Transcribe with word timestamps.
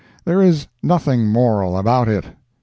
There 0.25 0.41
is 0.41 0.65
nothing 0.81 1.27
moral 1.27 1.77
about 1.77 2.07
it. 2.09 2.25